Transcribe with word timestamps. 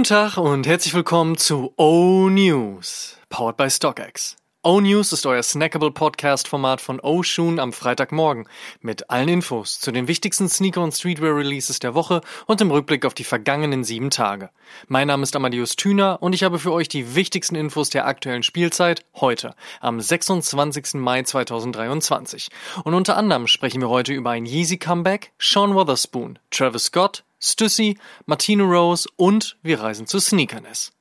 Guten 0.00 0.08
Tag 0.08 0.38
und 0.38 0.66
herzlich 0.66 0.94
willkommen 0.94 1.36
zu 1.36 1.74
O-News, 1.76 3.18
powered 3.28 3.58
by 3.58 3.68
StockX. 3.68 4.39
O-News 4.62 5.14
ist 5.14 5.24
euer 5.24 5.42
snackable 5.42 5.90
Podcast-Format 5.90 6.82
von 6.82 7.00
O-Shoon 7.00 7.58
am 7.58 7.72
Freitagmorgen 7.72 8.46
mit 8.82 9.08
allen 9.08 9.30
Infos 9.30 9.80
zu 9.80 9.90
den 9.90 10.06
wichtigsten 10.06 10.50
Sneaker- 10.50 10.82
und 10.82 10.92
Streetwear-Releases 10.92 11.78
der 11.78 11.94
Woche 11.94 12.20
und 12.44 12.60
im 12.60 12.70
Rückblick 12.70 13.06
auf 13.06 13.14
die 13.14 13.24
vergangenen 13.24 13.84
sieben 13.84 14.10
Tage. 14.10 14.50
Mein 14.86 15.08
Name 15.08 15.22
ist 15.22 15.34
Amadeus 15.34 15.76
Thüner 15.76 16.18
und 16.20 16.34
ich 16.34 16.42
habe 16.42 16.58
für 16.58 16.74
euch 16.74 16.88
die 16.88 17.14
wichtigsten 17.14 17.54
Infos 17.54 17.88
der 17.88 18.06
aktuellen 18.06 18.42
Spielzeit 18.42 19.02
heute, 19.14 19.54
am 19.80 19.98
26. 19.98 20.92
Mai 20.96 21.22
2023. 21.22 22.50
Und 22.84 22.92
unter 22.92 23.16
anderem 23.16 23.46
sprechen 23.46 23.80
wir 23.80 23.88
heute 23.88 24.12
über 24.12 24.28
ein 24.28 24.44
Yeezy-Comeback, 24.44 25.32
Sean 25.38 25.74
Wotherspoon, 25.74 26.38
Travis 26.50 26.84
Scott, 26.84 27.24
Stussy, 27.40 27.96
Martino 28.26 28.66
Rose 28.66 29.08
und 29.16 29.56
wir 29.62 29.80
reisen 29.80 30.06
zu 30.06 30.20
Sneakerness. 30.20 30.92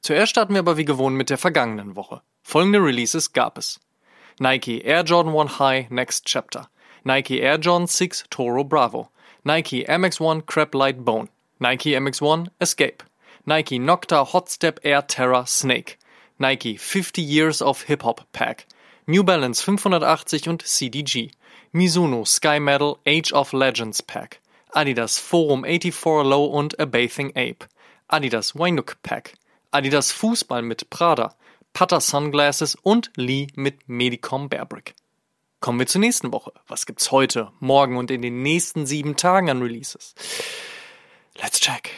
Zuerst 0.00 0.30
starten 0.30 0.54
wir 0.54 0.60
aber 0.60 0.78
wie 0.78 0.86
gewohnt 0.86 1.16
mit 1.16 1.28
der 1.28 1.36
vergangenen 1.36 1.96
Woche. 1.96 2.22
Folgende 2.44 2.78
Releases 2.78 3.32
gab 3.32 3.56
es. 3.58 3.80
Nike 4.38 4.84
Air 4.84 5.02
Jordan 5.02 5.32
1 5.32 5.58
High 5.58 5.88
Next 5.90 6.26
Chapter, 6.26 6.68
Nike 7.02 7.40
Air 7.40 7.56
Jordan 7.58 7.86
6 7.86 8.24
Toro 8.28 8.62
Bravo, 8.62 9.08
Nike 9.44 9.84
MX1 9.84 10.44
Crab 10.44 10.74
Light 10.74 11.04
Bone, 11.04 11.28
Nike 11.58 11.94
MX1 11.94 12.48
Escape, 12.60 13.02
Nike 13.46 13.78
Nocta 13.78 14.26
Hot 14.26 14.50
Step 14.50 14.78
Air 14.84 15.02
Terra 15.02 15.46
Snake, 15.46 15.98
Nike 16.38 16.76
50 16.76 17.22
Years 17.22 17.62
of 17.62 17.84
Hip 17.84 18.02
Hop 18.02 18.30
Pack, 18.32 18.66
New 19.06 19.24
Balance 19.24 19.62
580 19.62 20.48
und 20.48 20.62
CDG, 20.62 21.30
Mizuno 21.72 22.26
Sky 22.26 22.60
Metal 22.60 22.98
Age 23.06 23.32
of 23.32 23.54
Legends 23.54 24.02
Pack, 24.02 24.40
Adidas 24.74 25.18
Forum 25.18 25.64
84 25.64 26.22
Low 26.24 26.44
und 26.44 26.78
A 26.78 26.84
Bathing 26.84 27.30
Ape, 27.30 27.66
Adidas 28.08 28.54
Winook 28.54 28.98
Pack, 29.02 29.34
Adidas 29.72 30.12
Fußball 30.12 30.62
mit 30.62 30.90
Prada, 30.90 31.34
Putter 31.74 32.00
Sunglasses 32.00 32.76
und 32.76 33.10
Lee 33.16 33.48
mit 33.56 33.88
Medicom 33.88 34.48
Bearbrick. 34.48 34.94
Kommen 35.58 35.80
wir 35.80 35.88
zur 35.88 36.00
nächsten 36.00 36.32
Woche. 36.32 36.52
Was 36.68 36.86
gibt's 36.86 37.10
heute, 37.10 37.50
morgen 37.58 37.96
und 37.96 38.12
in 38.12 38.22
den 38.22 38.42
nächsten 38.42 38.86
sieben 38.86 39.16
Tagen 39.16 39.50
an 39.50 39.60
Releases? 39.60 40.14
Let's 41.36 41.58
check. 41.58 41.90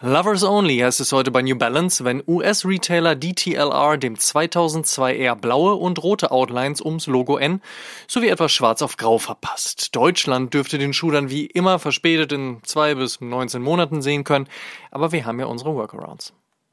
Lovers 0.00 0.44
Only 0.44 0.78
heißt 0.78 1.00
es 1.00 1.10
heute 1.10 1.32
bei 1.32 1.42
New 1.42 1.58
Balance, 1.58 2.04
wenn 2.04 2.22
US-Retailer 2.24 3.16
DTLR 3.16 3.98
dem 3.98 4.16
2002 4.16 5.16
eher 5.16 5.34
blaue 5.34 5.74
und 5.74 6.00
rote 6.00 6.30
Outlines 6.30 6.80
ums 6.80 7.08
Logo 7.08 7.36
N 7.36 7.60
sowie 8.06 8.28
etwas 8.28 8.52
schwarz 8.52 8.80
auf 8.80 8.96
grau 8.96 9.18
verpasst. 9.18 9.96
Deutschland 9.96 10.54
dürfte 10.54 10.78
den 10.78 10.92
Schuh 10.92 11.10
dann 11.10 11.30
wie 11.30 11.46
immer 11.46 11.80
verspätet 11.80 12.30
in 12.30 12.62
zwei 12.62 12.94
bis 12.94 13.20
19 13.20 13.60
Monaten 13.60 14.02
sehen 14.02 14.22
können, 14.22 14.46
aber 14.92 15.10
wir 15.10 15.26
haben 15.26 15.40
ja 15.40 15.46
unsere 15.46 15.74
Workarounds. 15.74 16.32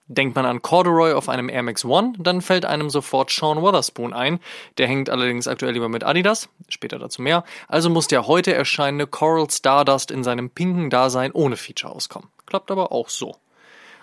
Denkt 0.10 0.36
man 0.36 0.46
an 0.46 0.62
Corduroy 0.62 1.12
auf 1.12 1.28
einem 1.28 1.50
Air 1.50 1.64
Max 1.64 1.84
One, 1.84 2.14
dann 2.18 2.42
fällt 2.42 2.64
einem 2.64 2.90
sofort 2.90 3.30
Sean 3.30 3.62
Wotherspoon 3.62 4.14
ein. 4.14 4.40
Der 4.78 4.88
hängt 4.88 5.10
allerdings 5.10 5.48
aktuell 5.48 5.74
lieber 5.74 5.90
mit 5.90 6.06
Adidas, 6.06 6.48
später 6.70 6.98
dazu 6.98 7.22
mehr. 7.22 7.44
Also 7.68 7.90
muss 7.90 8.08
der 8.08 8.26
heute 8.26 8.54
erscheinende 8.54 9.06
Coral 9.06 9.50
Stardust 9.50 10.10
in 10.12 10.24
seinem 10.24 10.50
pinken 10.50 10.90
Dasein 10.90 11.34
ohne 11.34 11.58
Feature 11.58 11.94
auskommen. 11.94 12.30
Klappt 12.46 12.72
aber 12.72 12.94
auch 12.94 13.10
so. 13.10 13.36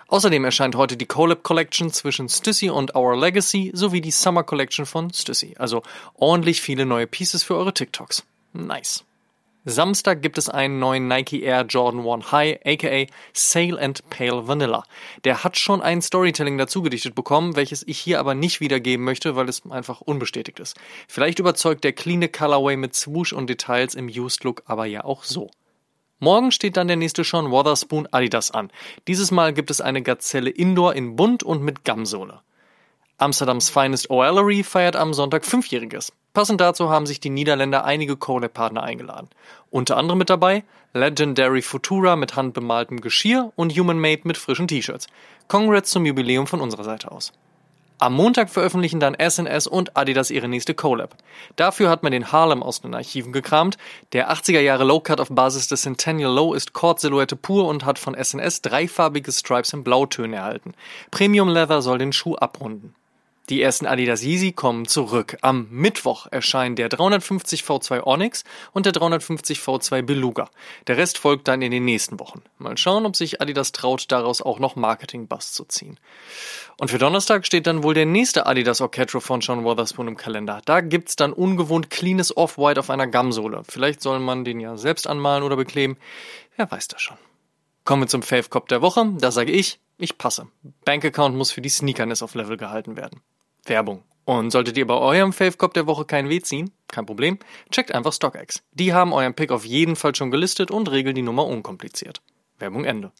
Außerdem 0.07 0.45
erscheint 0.45 0.75
heute 0.75 0.97
die 0.97 1.07
Collab 1.07 1.41
Collection 1.41 1.91
zwischen 1.91 2.29
Stussy 2.29 2.69
und 2.69 2.95
Our 2.95 3.17
Legacy 3.17 3.71
sowie 3.73 4.01
die 4.01 4.11
Summer 4.11 4.43
Collection 4.43 4.85
von 4.85 5.11
Stussy. 5.11 5.55
Also 5.57 5.81
ordentlich 6.13 6.61
viele 6.61 6.85
neue 6.85 7.07
Pieces 7.07 7.41
für 7.41 7.55
eure 7.55 7.73
TikToks. 7.73 8.23
Nice. 8.53 9.03
Samstag 9.67 10.21
gibt 10.21 10.37
es 10.37 10.47
einen 10.47 10.77
neuen 10.77 11.07
Nike 11.07 11.41
Air 11.41 11.65
Jordan 11.67 12.07
1 12.07 12.31
High, 12.31 12.59
aka 12.63 13.11
Sail 13.33 13.79
and 13.79 14.07
Pale 14.11 14.47
Vanilla. 14.47 14.83
Der 15.23 15.43
hat 15.43 15.57
schon 15.57 15.81
ein 15.81 16.03
Storytelling 16.03 16.59
dazu 16.59 16.83
gedichtet 16.83 17.15
bekommen, 17.15 17.55
welches 17.55 17.81
ich 17.87 17.97
hier 17.97 18.19
aber 18.19 18.35
nicht 18.35 18.61
wiedergeben 18.61 19.03
möchte, 19.03 19.35
weil 19.35 19.49
es 19.49 19.63
einfach 19.67 20.01
unbestätigt 20.01 20.59
ist. 20.59 20.77
Vielleicht 21.07 21.39
überzeugt 21.39 21.83
der 21.83 21.93
cleane 21.93 22.29
Colorway 22.29 22.77
mit 22.77 22.95
Swoosh 22.95 23.33
und 23.33 23.49
Details 23.49 23.95
im 23.95 24.05
Used 24.05 24.43
Look 24.43 24.61
aber 24.67 24.85
ja 24.85 25.03
auch 25.03 25.23
so. 25.23 25.49
Morgen 26.19 26.51
steht 26.51 26.77
dann 26.77 26.87
der 26.87 26.97
nächste 26.97 27.23
Sean 27.23 27.49
Wotherspoon 27.49 28.07
Adidas 28.11 28.51
an. 28.51 28.71
Dieses 29.07 29.31
Mal 29.31 29.51
gibt 29.51 29.71
es 29.71 29.81
eine 29.81 30.03
Gazelle 30.03 30.51
Indoor 30.51 30.93
in 30.93 31.15
bunt 31.15 31.41
und 31.41 31.63
mit 31.63 31.83
Gamsohle. 31.83 32.41
Amsterdams 33.17 33.69
Finest 33.69 34.09
O'Allery 34.11 34.61
feiert 34.65 34.97
am 34.97 35.13
Sonntag 35.13 35.45
Fünfjähriges. 35.45 36.11
Passend 36.33 36.59
dazu 36.59 36.89
haben 36.89 37.05
sich 37.05 37.21
die 37.21 37.29
Niederländer 37.29 37.85
einige 37.85 38.17
Collab-Partner 38.17 38.83
eingeladen. 38.83 39.29
Unter 39.71 39.95
anderem 39.95 40.19
mit 40.19 40.29
dabei 40.29 40.65
Legendary 40.93 41.61
Futura 41.61 42.17
mit 42.17 42.35
handbemaltem 42.35 42.99
Geschirr 42.99 43.53
und 43.55 43.77
Human 43.77 43.99
Made 43.99 44.23
mit 44.25 44.37
frischen 44.37 44.67
T-Shirts. 44.67 45.07
Congrats 45.47 45.91
zum 45.91 46.05
Jubiläum 46.05 46.45
von 46.45 46.59
unserer 46.59 46.83
Seite 46.83 47.09
aus. 47.09 47.31
Am 47.99 48.13
Montag 48.13 48.49
veröffentlichen 48.49 48.99
dann 48.99 49.15
SNS 49.17 49.67
und 49.67 49.95
Adidas 49.95 50.29
ihre 50.29 50.49
nächste 50.49 50.73
Collab. 50.73 51.15
Dafür 51.55 51.89
hat 51.89 52.03
man 52.03 52.11
den 52.11 52.33
Harlem 52.33 52.61
aus 52.61 52.81
den 52.81 52.93
Archiven 52.93 53.31
gekramt. 53.31 53.77
Der 54.11 54.29
80er 54.29 54.59
Jahre 54.59 54.83
Low-Cut 54.83 55.21
auf 55.21 55.29
Basis 55.29 55.69
des 55.69 55.83
Centennial 55.83 56.33
Low 56.33 56.53
ist 56.53 56.73
Cord-Silhouette 56.73 57.37
pur 57.37 57.65
und 57.69 57.85
hat 57.85 57.97
von 57.97 58.13
SNS 58.13 58.61
dreifarbige 58.61 59.31
Stripes 59.31 59.71
in 59.71 59.85
Blautönen 59.85 60.33
erhalten. 60.33 60.73
Premium 61.11 61.47
Leather 61.47 61.81
soll 61.81 61.97
den 61.97 62.11
Schuh 62.11 62.35
abrunden. 62.35 62.93
Die 63.49 63.61
ersten 63.61 63.85
Adidas 63.85 64.23
Yeezy 64.23 64.53
kommen 64.53 64.87
zurück. 64.87 65.37
Am 65.41 65.67
Mittwoch 65.69 66.25
erscheinen 66.31 66.75
der 66.75 66.89
350 66.89 67.61
V2 67.61 68.01
Onyx 68.03 68.43
und 68.71 68.87
der 68.87 68.93
350 68.93 69.59
V2 69.59 70.01
Beluga. 70.01 70.49
Der 70.87 70.97
Rest 70.97 71.19
folgt 71.19 71.47
dann 71.47 71.61
in 71.61 71.69
den 71.69 71.85
nächsten 71.85 72.19
Wochen. 72.19 72.41
Mal 72.57 72.75
schauen, 72.75 73.05
ob 73.05 73.15
sich 73.15 73.41
Adidas 73.41 73.71
traut, 73.71 74.11
daraus 74.11 74.41
auch 74.41 74.57
noch 74.57 74.75
Marketing-Buzz 74.75 75.51
zu 75.51 75.63
ziehen. 75.65 75.99
Und 76.79 76.89
für 76.89 76.97
Donnerstag 76.97 77.45
steht 77.45 77.67
dann 77.67 77.83
wohl 77.83 77.93
der 77.93 78.07
nächste 78.07 78.47
Adidas 78.47 78.81
Orchestro 78.81 79.19
von 79.19 79.41
Sean 79.41 79.63
Wotherspoon 79.63 80.07
im 80.07 80.17
Kalender. 80.17 80.63
Da 80.65 80.81
gibt's 80.81 81.15
dann 81.15 81.31
ungewohnt 81.31 81.91
cleanes 81.91 82.35
Off-White 82.35 82.79
auf 82.79 82.89
einer 82.89 83.05
Gamsohle. 83.05 83.61
Vielleicht 83.69 84.01
soll 84.01 84.17
man 84.19 84.43
den 84.43 84.59
ja 84.59 84.75
selbst 84.75 85.05
anmalen 85.05 85.43
oder 85.43 85.55
bekleben. 85.55 85.97
Wer 86.55 86.71
weiß 86.71 86.87
das 86.87 87.01
schon. 87.03 87.17
Kommen 87.83 88.01
wir 88.01 88.07
zum 88.07 88.23
Fave 88.23 88.49
Cop 88.49 88.67
der 88.69 88.81
Woche. 88.81 89.07
Da 89.19 89.29
sage 89.29 89.51
ich, 89.51 89.79
ich 89.99 90.17
passe. 90.17 90.47
Bankaccount 90.83 91.35
muss 91.35 91.51
für 91.51 91.61
die 91.61 91.69
Sneakerness 91.69 92.23
auf 92.23 92.33
Level 92.33 92.57
gehalten 92.57 92.97
werden. 92.97 93.21
Werbung. 93.65 94.03
Und 94.25 94.49
solltet 94.49 94.77
ihr 94.77 94.87
bei 94.87 94.95
eurem 94.95 95.33
Fave-Cop 95.33 95.73
der 95.73 95.85
Woche 95.85 96.05
keinen 96.05 96.29
Weh 96.29 96.41
ziehen, 96.41 96.71
kein 96.87 97.05
Problem, 97.05 97.37
checkt 97.69 97.93
einfach 97.93 98.13
StockX. 98.13 98.63
Die 98.71 98.93
haben 98.93 99.13
euren 99.13 99.35
Pick 99.35 99.51
auf 99.51 99.65
jeden 99.65 99.95
Fall 99.95 100.15
schon 100.15 100.31
gelistet 100.31 100.71
und 100.71 100.89
regeln 100.89 101.15
die 101.15 101.21
Nummer 101.21 101.45
unkompliziert. 101.45 102.21
Werbung 102.57 102.85
Ende. 102.85 103.11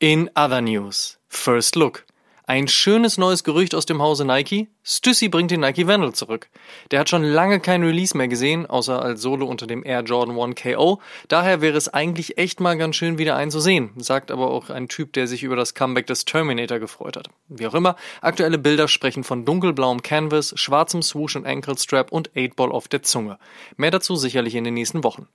In 0.00 0.28
other 0.34 0.60
news. 0.60 1.18
First 1.28 1.76
Look. 1.76 2.04
Ein 2.50 2.66
schönes 2.66 3.16
neues 3.16 3.44
Gerücht 3.44 3.76
aus 3.76 3.86
dem 3.86 4.02
Hause 4.02 4.24
Nike. 4.24 4.66
Stussy 4.82 5.28
bringt 5.28 5.52
den 5.52 5.60
Nike 5.60 5.86
Vandal 5.86 6.12
zurück. 6.14 6.48
Der 6.90 6.98
hat 6.98 7.08
schon 7.08 7.22
lange 7.22 7.60
kein 7.60 7.84
Release 7.84 8.16
mehr 8.16 8.26
gesehen, 8.26 8.66
außer 8.66 9.00
als 9.00 9.22
Solo 9.22 9.46
unter 9.46 9.68
dem 9.68 9.86
Air 9.86 10.02
Jordan 10.02 10.36
1 10.36 10.60
KO. 10.60 11.00
Daher 11.28 11.60
wäre 11.60 11.76
es 11.76 11.86
eigentlich 11.88 12.38
echt 12.38 12.58
mal 12.58 12.76
ganz 12.76 12.96
schön, 12.96 13.18
wieder 13.18 13.36
einen 13.36 13.52
zu 13.52 13.60
sehen. 13.60 13.90
Sagt 13.98 14.32
aber 14.32 14.50
auch 14.50 14.68
ein 14.68 14.88
Typ, 14.88 15.12
der 15.12 15.28
sich 15.28 15.44
über 15.44 15.54
das 15.54 15.74
Comeback 15.74 16.08
des 16.08 16.24
Terminator 16.24 16.80
gefreut 16.80 17.16
hat. 17.16 17.28
Wie 17.46 17.68
auch 17.68 17.74
immer, 17.74 17.94
aktuelle 18.20 18.58
Bilder 18.58 18.88
sprechen 18.88 19.22
von 19.22 19.44
dunkelblauem 19.44 20.02
Canvas, 20.02 20.52
schwarzem 20.56 21.02
Swoosh 21.02 21.36
und 21.36 21.46
Ankle 21.46 21.78
Strap 21.78 22.10
und 22.10 22.32
8-Ball 22.32 22.72
auf 22.72 22.88
der 22.88 23.04
Zunge. 23.04 23.38
Mehr 23.76 23.92
dazu 23.92 24.16
sicherlich 24.16 24.56
in 24.56 24.64
den 24.64 24.74
nächsten 24.74 25.04
Wochen. 25.04 25.28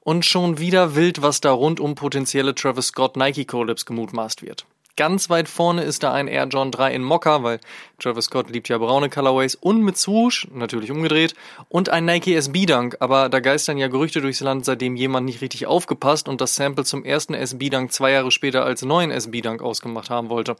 Und 0.00 0.26
schon 0.26 0.58
wieder 0.58 0.94
wild, 0.94 1.22
was 1.22 1.40
da 1.40 1.50
rund 1.50 1.80
um 1.80 1.94
potenzielle 1.94 2.54
Travis 2.54 2.88
Scott 2.88 3.16
Nike 3.16 3.46
Collabs 3.46 3.86
gemutmaßt 3.86 4.42
wird. 4.42 4.66
Ganz 4.98 5.30
weit 5.30 5.48
vorne 5.48 5.84
ist 5.84 6.02
da 6.02 6.12
ein 6.12 6.26
Air 6.26 6.48
John 6.50 6.72
3 6.72 6.92
in 6.92 7.04
Mokka, 7.04 7.44
weil 7.44 7.60
Travis 8.00 8.24
Scott 8.24 8.50
liebt 8.50 8.68
ja 8.68 8.78
braune 8.78 9.08
Colorways 9.08 9.54
und 9.54 9.80
mit 9.80 9.96
Swoosh, 9.96 10.48
natürlich 10.52 10.90
umgedreht, 10.90 11.34
und 11.68 11.88
ein 11.88 12.04
Nike 12.04 12.34
SB 12.34 12.66
Dunk, 12.66 12.96
aber 12.98 13.28
da 13.28 13.38
geistern 13.38 13.78
ja 13.78 13.86
Gerüchte 13.86 14.20
durchs 14.20 14.40
Land, 14.40 14.64
seitdem 14.64 14.96
jemand 14.96 15.24
nicht 15.24 15.40
richtig 15.40 15.66
aufgepasst 15.66 16.28
und 16.28 16.40
das 16.40 16.56
Sample 16.56 16.84
zum 16.84 17.04
ersten 17.04 17.34
SB 17.34 17.70
Dunk 17.70 17.92
zwei 17.92 18.10
Jahre 18.10 18.32
später 18.32 18.64
als 18.64 18.82
neuen 18.82 19.12
SB 19.12 19.40
Dunk 19.40 19.62
ausgemacht 19.62 20.10
haben 20.10 20.30
wollte. 20.30 20.56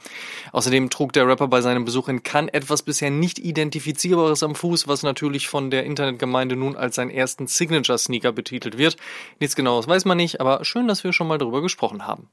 Außerdem 0.53 0.89
trug 0.89 1.12
der 1.15 1.27
Rapper 1.27 1.49
bei 1.49 1.61
seinem 1.61 1.85
Besuch 1.85 2.07
in 2.07 2.23
Cannes 2.23 2.53
etwas 2.53 2.83
bisher 2.83 3.11
nicht 3.11 3.41
identifizierbares 3.41 4.45
am 4.45 4.55
Fuß, 4.55 4.87
was 4.87 5.03
natürlich 5.03 5.49
von 5.49 5.73
der 5.73 5.83
Internetgemeinde 5.83 6.55
nun 6.55 6.77
als 6.77 6.95
seinen 6.95 7.11
ersten 7.11 7.49
Signature 7.49 7.99
Sneaker 7.99 8.31
betitelt 8.31 8.79
wird. 8.79 8.99
Nichts 9.41 9.57
genaues 9.57 9.89
weiß 9.89 10.05
man 10.05 10.17
nicht, 10.17 10.41
aber 10.41 10.65
schön, 10.65 10.87
dass 10.87 11.03
wir 11.03 11.12
schon 11.12 11.27
mal 11.27 11.39
darüber 11.39 11.61
gesprochen 11.61 12.07
haben. 12.07 12.29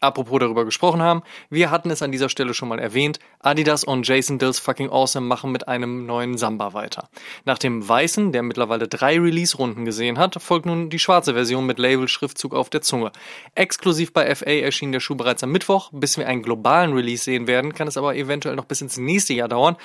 Apropos 0.00 0.38
darüber 0.38 0.64
gesprochen 0.64 1.02
haben, 1.02 1.22
wir 1.50 1.72
hatten 1.72 1.90
es 1.90 2.02
an 2.02 2.12
dieser 2.12 2.28
Stelle 2.28 2.54
schon 2.54 2.68
mal 2.68 2.78
erwähnt, 2.78 3.18
Adidas 3.40 3.82
und 3.82 4.06
Jason 4.06 4.38
Dills 4.38 4.60
Fucking 4.60 4.90
Awesome 4.90 5.26
machen 5.26 5.50
mit 5.50 5.66
einem 5.66 6.06
neuen 6.06 6.38
Samba 6.38 6.72
weiter. 6.72 7.08
Nach 7.44 7.58
dem 7.58 7.86
weißen, 7.88 8.30
der 8.30 8.44
mittlerweile 8.44 8.86
drei 8.86 9.18
Release-Runden 9.18 9.84
gesehen 9.84 10.16
hat, 10.16 10.40
folgt 10.40 10.66
nun 10.66 10.88
die 10.88 11.00
schwarze 11.00 11.34
Version 11.34 11.66
mit 11.66 11.80
Label-Schriftzug 11.80 12.54
auf 12.54 12.70
der 12.70 12.80
Zunge. 12.80 13.10
Exklusiv 13.56 14.12
bei 14.12 14.32
FA 14.36 14.50
erschien 14.50 14.92
der 14.92 15.00
Schuh 15.00 15.16
bereits 15.16 15.42
am 15.42 15.50
Mittwoch. 15.50 15.90
Bis 15.92 16.16
wir 16.16 16.28
einen 16.28 16.42
globalen 16.42 16.92
Release 16.92 17.24
sehen 17.24 17.48
werden, 17.48 17.74
kann 17.74 17.88
es 17.88 17.96
aber 17.96 18.14
eventuell 18.14 18.54
noch 18.54 18.66
bis 18.66 18.80
ins 18.80 18.98
nächste 18.98 19.34
Jahr 19.34 19.48
dauern, 19.48 19.76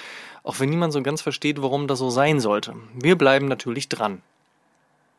auch 0.43 0.59
wenn 0.59 0.69
niemand 0.69 0.93
so 0.93 1.01
ganz 1.01 1.23
versteht, 1.23 1.59
warum 1.59 1.87
das 1.87 1.97
so 1.97 2.11
sein 2.11 2.39
sollte. 2.39 2.75
Wir 2.93 3.17
bleiben 3.17 3.47
natürlich 3.47 3.89
dran. 3.89 4.21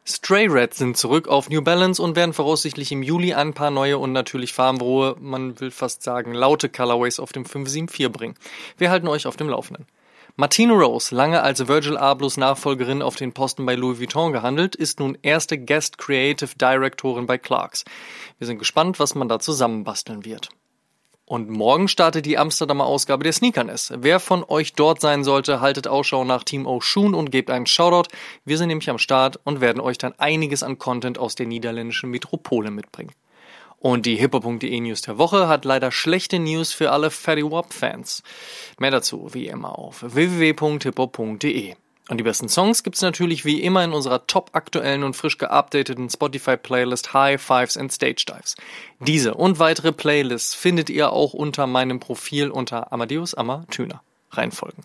Stray 0.06 0.46
Reds 0.48 0.76
sind 0.76 0.98
zurück 0.98 1.28
auf 1.28 1.48
New 1.48 1.62
Balance 1.62 2.02
und 2.02 2.14
werden 2.14 2.34
voraussichtlich 2.34 2.92
im 2.92 3.02
Juli 3.02 3.32
ein 3.32 3.54
paar 3.54 3.70
neue 3.70 3.96
und 3.96 4.12
natürlich 4.12 4.52
farbenfrohe, 4.52 5.16
man 5.18 5.58
will 5.60 5.70
fast 5.70 6.02
sagen 6.02 6.34
laute 6.34 6.68
Colorways 6.68 7.18
auf 7.18 7.32
dem 7.32 7.46
574 7.46 8.12
bringen. 8.12 8.34
Wir 8.76 8.90
halten 8.90 9.08
euch 9.08 9.26
auf 9.26 9.36
dem 9.36 9.48
Laufenden. 9.48 9.86
Martine 10.36 10.74
Rose, 10.74 11.14
lange 11.14 11.42
als 11.42 11.68
Virgil 11.68 11.96
Ablohs 11.96 12.36
Nachfolgerin 12.36 13.00
auf 13.00 13.16
den 13.16 13.32
Posten 13.32 13.64
bei 13.64 13.76
Louis 13.76 13.98
Vuitton 13.98 14.32
gehandelt, 14.32 14.74
ist 14.74 15.00
nun 15.00 15.16
erste 15.22 15.56
Guest 15.56 15.96
Creative 15.96 16.50
Directorin 16.60 17.26
bei 17.26 17.38
Clarks. 17.38 17.84
Wir 18.38 18.46
sind 18.46 18.58
gespannt, 18.58 18.98
was 18.98 19.14
man 19.14 19.28
da 19.28 19.38
zusammenbasteln 19.38 20.26
wird. 20.26 20.50
Und 21.26 21.48
morgen 21.48 21.88
startet 21.88 22.26
die 22.26 22.36
Amsterdamer 22.36 22.84
Ausgabe 22.84 23.24
der 23.24 23.32
Sneakerness. 23.32 23.94
Wer 23.96 24.20
von 24.20 24.44
euch 24.46 24.74
dort 24.74 25.00
sein 25.00 25.24
sollte, 25.24 25.62
haltet 25.62 25.88
Ausschau 25.88 26.22
nach 26.24 26.44
Team 26.44 26.66
Oshun 26.66 27.14
und 27.14 27.30
gebt 27.30 27.48
einen 27.50 27.64
Shoutout. 27.64 28.10
Wir 28.44 28.58
sind 28.58 28.68
nämlich 28.68 28.90
am 28.90 28.98
Start 28.98 29.40
und 29.44 29.62
werden 29.62 29.80
euch 29.80 29.96
dann 29.96 30.12
einiges 30.18 30.62
an 30.62 30.78
Content 30.78 31.18
aus 31.18 31.34
der 31.34 31.46
niederländischen 31.46 32.10
Metropole 32.10 32.70
mitbringen. 32.70 33.12
Und 33.78 34.06
die 34.06 34.16
hippo.de 34.16 34.80
News 34.80 35.02
der 35.02 35.18
Woche 35.18 35.48
hat 35.48 35.64
leider 35.64 35.92
schlechte 35.92 36.38
News 36.38 36.72
für 36.72 36.90
alle 36.90 37.10
Fatty 37.10 37.44
Wap 37.44 37.72
Fans. 37.72 38.22
Mehr 38.78 38.90
dazu 38.90 39.32
wie 39.32 39.46
immer 39.46 39.78
auf 39.78 40.02
www.hippo.de. 40.02 41.74
Und 42.10 42.18
die 42.18 42.24
besten 42.24 42.50
Songs 42.50 42.82
gibt's 42.82 43.00
natürlich 43.00 43.46
wie 43.46 43.62
immer 43.62 43.82
in 43.82 43.92
unserer 43.92 44.26
top 44.26 44.50
aktuellen 44.52 45.04
und 45.04 45.16
frisch 45.16 45.38
geupdateten 45.38 46.10
Spotify-Playlist 46.10 47.14
High 47.14 47.40
Fives 47.40 47.78
and 47.78 47.90
Stage 47.90 48.26
Dives. 48.28 48.56
Diese 49.00 49.34
und 49.34 49.58
weitere 49.58 49.92
Playlists 49.92 50.54
findet 50.54 50.90
ihr 50.90 51.12
auch 51.12 51.32
unter 51.32 51.66
meinem 51.66 52.00
Profil 52.00 52.50
unter 52.50 52.92
Amadeus 52.92 53.34
Amma 53.34 53.64
Thüner. 53.70 54.02
Reinfolgen. 54.30 54.84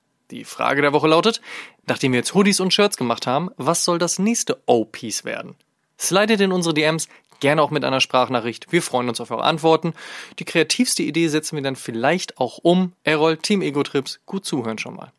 Die 0.31 0.45
Frage 0.45 0.81
der 0.81 0.93
Woche 0.93 1.09
lautet, 1.09 1.41
nachdem 1.87 2.13
wir 2.13 2.19
jetzt 2.19 2.33
Hoodies 2.33 2.61
und 2.61 2.73
Shirts 2.73 2.95
gemacht 2.95 3.27
haben, 3.27 3.49
was 3.57 3.83
soll 3.83 3.99
das 3.99 4.17
nächste 4.17 4.61
O-Piece 4.65 5.25
werden? 5.25 5.55
Slidet 5.99 6.39
in 6.39 6.53
unsere 6.53 6.73
DMs, 6.73 7.09
gerne 7.41 7.61
auch 7.61 7.69
mit 7.69 7.83
einer 7.83 7.99
Sprachnachricht. 7.99 8.71
Wir 8.71 8.81
freuen 8.81 9.09
uns 9.09 9.19
auf 9.19 9.29
eure 9.29 9.43
Antworten. 9.43 9.93
Die 10.39 10.45
kreativste 10.45 11.03
Idee 11.03 11.27
setzen 11.27 11.57
wir 11.57 11.63
dann 11.63 11.75
vielleicht 11.75 12.37
auch 12.37 12.59
um. 12.59 12.93
Errol, 13.03 13.35
Team 13.35 13.61
Ego 13.61 13.83
Trips, 13.83 14.21
gut 14.25 14.45
zuhören 14.45 14.77
schon 14.77 14.95
mal. 14.95 15.11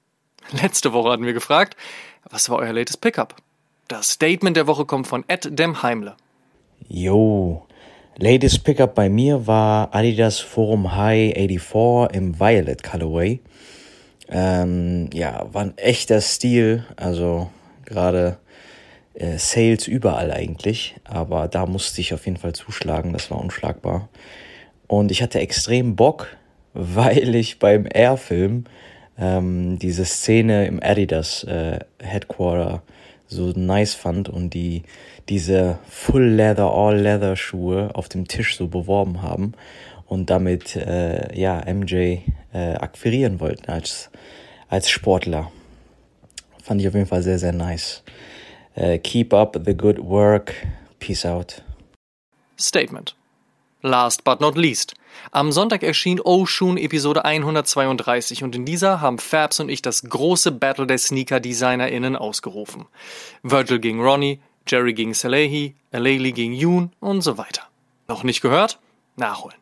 Letzte 0.62 0.94
Woche 0.94 1.10
hatten 1.10 1.26
wir 1.26 1.34
gefragt, 1.34 1.76
was 2.30 2.48
war 2.48 2.58
euer 2.58 2.72
latest 2.72 3.02
Pickup? 3.02 3.36
Das 3.88 4.12
Statement 4.12 4.56
der 4.56 4.66
Woche 4.66 4.86
kommt 4.86 5.06
von 5.06 5.24
Ed 5.28 5.46
Demheimle. 5.58 6.16
Yo, 6.88 7.66
latest 8.16 8.64
Pickup 8.64 8.94
bei 8.94 9.10
mir 9.10 9.46
war 9.46 9.94
Adidas 9.94 10.38
Forum 10.40 10.96
High 10.96 11.34
84 11.34 12.16
im 12.16 12.40
Violet 12.40 12.82
Colorway. 12.82 13.40
Ähm, 14.28 15.10
ja, 15.12 15.46
war 15.52 15.62
ein 15.62 15.76
echter 15.76 16.20
Stil, 16.20 16.84
also 16.96 17.50
gerade 17.84 18.38
äh, 19.14 19.36
Sales 19.38 19.88
überall 19.88 20.32
eigentlich, 20.32 20.96
aber 21.04 21.48
da 21.48 21.66
musste 21.66 22.00
ich 22.00 22.14
auf 22.14 22.24
jeden 22.26 22.38
Fall 22.38 22.54
zuschlagen, 22.54 23.12
das 23.12 23.30
war 23.30 23.40
unschlagbar. 23.40 24.08
Und 24.86 25.10
ich 25.10 25.22
hatte 25.22 25.40
extrem 25.40 25.96
Bock, 25.96 26.28
weil 26.74 27.34
ich 27.34 27.58
beim 27.58 27.86
Air-Film 27.92 28.64
ähm, 29.18 29.78
diese 29.78 30.04
Szene 30.04 30.66
im 30.66 30.82
Adidas 30.82 31.44
äh, 31.44 31.80
Headquarter 32.00 32.82
so 33.26 33.52
nice 33.54 33.94
fand 33.94 34.28
und 34.28 34.54
die 34.54 34.82
diese 35.28 35.78
Full 35.88 36.24
Leather, 36.24 36.70
All 36.72 36.98
Leather 36.98 37.36
Schuhe 37.36 37.90
auf 37.94 38.08
dem 38.08 38.26
Tisch 38.26 38.56
so 38.56 38.66
beworben 38.68 39.22
haben 39.22 39.52
und 40.12 40.28
damit 40.28 40.76
äh, 40.76 41.34
ja 41.34 41.64
MJ 41.72 42.18
äh, 42.52 42.74
akquirieren 42.74 43.40
wollten 43.40 43.70
als, 43.70 44.10
als 44.68 44.90
Sportler. 44.90 45.50
Fand 46.62 46.82
ich 46.82 46.88
auf 46.88 46.94
jeden 46.94 47.06
Fall 47.06 47.22
sehr, 47.22 47.38
sehr 47.38 47.52
nice. 47.52 48.02
Äh, 48.74 48.98
keep 48.98 49.32
up 49.32 49.58
the 49.64 49.74
good 49.74 49.98
work. 49.98 50.52
Peace 50.98 51.24
out. 51.24 51.62
Statement. 52.60 53.16
Last 53.80 54.22
but 54.22 54.40
not 54.42 54.56
least. 54.56 54.94
Am 55.30 55.50
Sonntag 55.50 55.82
erschien 55.82 56.20
Oshun 56.20 56.76
Episode 56.76 57.24
132 57.24 58.44
und 58.44 58.54
in 58.54 58.66
dieser 58.66 59.00
haben 59.00 59.18
Fabs 59.18 59.60
und 59.60 59.70
ich 59.70 59.80
das 59.80 60.02
große 60.02 60.52
Battle 60.52 60.86
der 60.86 60.98
Sneaker-DesignerInnen 60.98 62.16
ausgerufen. 62.16 62.84
Virgil 63.42 63.78
gegen 63.78 64.02
Ronnie, 64.02 64.40
Jerry 64.68 64.92
gegen 64.92 65.14
Salehi, 65.14 65.74
Aleli 65.90 66.32
gegen 66.32 66.52
Yoon 66.52 66.92
und 67.00 67.22
so 67.22 67.38
weiter. 67.38 67.62
Noch 68.08 68.24
nicht 68.24 68.42
gehört? 68.42 68.78
Nachholen. 69.16 69.61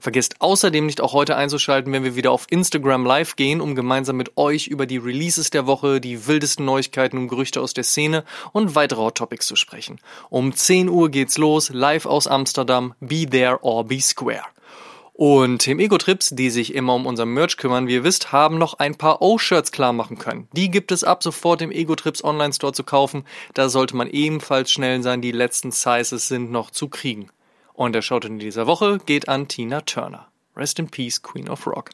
Vergesst 0.00 0.36
außerdem 0.40 0.86
nicht 0.86 1.02
auch 1.02 1.12
heute 1.12 1.36
einzuschalten, 1.36 1.92
wenn 1.92 2.04
wir 2.04 2.16
wieder 2.16 2.32
auf 2.32 2.46
Instagram 2.48 3.04
live 3.04 3.36
gehen, 3.36 3.60
um 3.60 3.74
gemeinsam 3.74 4.16
mit 4.16 4.36
euch 4.38 4.66
über 4.66 4.86
die 4.86 4.96
Releases 4.96 5.50
der 5.50 5.66
Woche, 5.66 6.00
die 6.00 6.26
wildesten 6.26 6.64
Neuigkeiten 6.64 7.18
und 7.18 7.28
Gerüchte 7.28 7.60
aus 7.60 7.74
der 7.74 7.84
Szene 7.84 8.24
und 8.52 8.74
weitere 8.74 9.00
Hot 9.00 9.18
Topics 9.18 9.46
zu 9.46 9.56
sprechen. 9.56 10.00
Um 10.30 10.54
10 10.54 10.88
Uhr 10.88 11.10
geht's 11.10 11.36
los, 11.36 11.68
live 11.68 12.06
aus 12.06 12.26
Amsterdam, 12.26 12.94
be 13.00 13.26
there 13.28 13.62
or 13.62 13.84
be 13.84 14.00
square. 14.00 14.44
Und 15.12 15.58
Team 15.58 15.80
Ego 15.80 15.98
Trips, 15.98 16.30
die 16.30 16.48
sich 16.48 16.74
immer 16.74 16.94
um 16.94 17.04
unser 17.04 17.26
Merch 17.26 17.58
kümmern, 17.58 17.86
wie 17.86 17.92
ihr 17.92 18.04
wisst, 18.04 18.32
haben 18.32 18.56
noch 18.56 18.78
ein 18.78 18.94
paar 18.94 19.20
O-Shirts 19.20 19.70
klar 19.70 19.92
machen 19.92 20.16
können. 20.16 20.48
Die 20.54 20.70
gibt 20.70 20.92
es 20.92 21.04
ab 21.04 21.22
sofort 21.22 21.60
im 21.60 21.70
Ego 21.70 21.94
Trips 21.94 22.24
Online 22.24 22.54
Store 22.54 22.72
zu 22.72 22.84
kaufen. 22.84 23.24
Da 23.52 23.68
sollte 23.68 23.96
man 23.96 24.08
ebenfalls 24.08 24.72
schnell 24.72 25.02
sein, 25.02 25.20
die 25.20 25.32
letzten 25.32 25.72
Sizes 25.72 26.26
sind 26.26 26.50
noch 26.50 26.70
zu 26.70 26.88
kriegen. 26.88 27.30
Und 27.80 27.94
der 27.94 28.02
Shoutout 28.02 28.28
in 28.28 28.38
dieser 28.38 28.66
Woche 28.66 28.98
geht 29.06 29.30
an 29.30 29.48
Tina 29.48 29.80
Turner. 29.80 30.28
Rest 30.54 30.78
in 30.78 30.90
Peace, 30.90 31.22
Queen 31.22 31.48
of 31.48 31.66
Rock. 31.66 31.88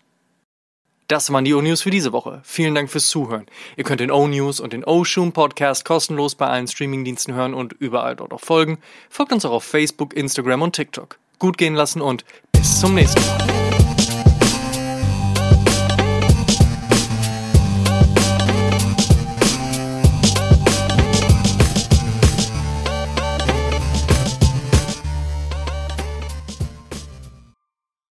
Das 1.07 1.33
waren 1.33 1.45
die 1.45 1.55
O-News 1.55 1.81
für 1.81 1.91
diese 1.91 2.11
Woche. 2.11 2.41
Vielen 2.43 2.75
Dank 2.75 2.91
fürs 2.91 3.09
Zuhören. 3.09 3.47
Ihr 3.77 3.85
könnt 3.85 4.01
den 4.01 4.11
O-News 4.11 4.59
und 4.59 4.73
den 4.73 4.83
O-Shoom 4.83 5.31
Podcast 5.31 5.85
kostenlos 5.85 6.35
bei 6.35 6.49
allen 6.49 6.67
Streamingdiensten 6.67 7.35
hören 7.35 7.55
und 7.55 7.73
überall 7.75 8.17
dort 8.17 8.33
auch 8.33 8.41
folgen. 8.41 8.79
Folgt 9.09 9.33
uns 9.33 9.45
auch 9.45 9.53
auf 9.53 9.63
Facebook, 9.63 10.13
Instagram 10.13 10.63
und 10.63 10.75
TikTok. 10.75 11.21
Gut 11.39 11.57
gehen 11.57 11.77
lassen 11.77 12.01
und 12.01 12.25
bis 12.51 12.81
zum 12.81 12.97
nächsten 12.97 13.25
Mal. 13.25 13.76